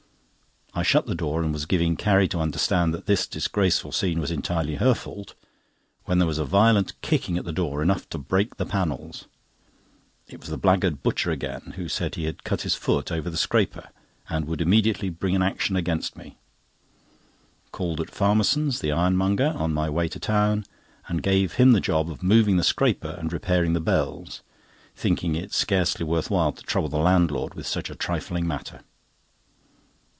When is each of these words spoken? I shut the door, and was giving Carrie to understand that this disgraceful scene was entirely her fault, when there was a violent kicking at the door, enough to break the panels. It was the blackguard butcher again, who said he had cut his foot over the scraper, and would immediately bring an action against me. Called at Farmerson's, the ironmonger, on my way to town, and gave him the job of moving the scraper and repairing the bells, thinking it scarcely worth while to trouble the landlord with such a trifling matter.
I 0.73 0.83
shut 0.83 1.05
the 1.05 1.15
door, 1.15 1.43
and 1.43 1.51
was 1.51 1.65
giving 1.65 1.97
Carrie 1.97 2.29
to 2.29 2.39
understand 2.39 2.93
that 2.93 3.05
this 3.05 3.27
disgraceful 3.27 3.91
scene 3.91 4.21
was 4.21 4.31
entirely 4.31 4.75
her 4.75 4.93
fault, 4.93 5.33
when 6.05 6.17
there 6.17 6.27
was 6.27 6.37
a 6.39 6.45
violent 6.45 6.93
kicking 7.01 7.37
at 7.37 7.43
the 7.43 7.51
door, 7.51 7.83
enough 7.83 8.07
to 8.11 8.17
break 8.17 8.55
the 8.55 8.65
panels. 8.65 9.25
It 10.29 10.39
was 10.39 10.47
the 10.47 10.57
blackguard 10.57 11.03
butcher 11.03 11.29
again, 11.29 11.73
who 11.75 11.89
said 11.89 12.15
he 12.15 12.23
had 12.23 12.45
cut 12.45 12.61
his 12.61 12.73
foot 12.75 13.11
over 13.11 13.29
the 13.29 13.35
scraper, 13.35 13.89
and 14.29 14.45
would 14.47 14.61
immediately 14.61 15.09
bring 15.09 15.35
an 15.35 15.41
action 15.41 15.75
against 15.75 16.15
me. 16.15 16.37
Called 17.73 17.99
at 17.99 18.09
Farmerson's, 18.09 18.79
the 18.79 18.93
ironmonger, 18.93 19.53
on 19.57 19.73
my 19.73 19.89
way 19.89 20.07
to 20.07 20.21
town, 20.21 20.63
and 21.09 21.21
gave 21.21 21.55
him 21.55 21.73
the 21.73 21.81
job 21.81 22.09
of 22.09 22.23
moving 22.23 22.55
the 22.55 22.63
scraper 22.63 23.15
and 23.19 23.33
repairing 23.33 23.73
the 23.73 23.81
bells, 23.81 24.41
thinking 24.95 25.35
it 25.35 25.51
scarcely 25.51 26.05
worth 26.05 26.31
while 26.31 26.53
to 26.53 26.63
trouble 26.63 26.87
the 26.89 26.97
landlord 26.97 27.55
with 27.55 27.67
such 27.67 27.89
a 27.89 27.95
trifling 27.95 28.47
matter. 28.47 28.83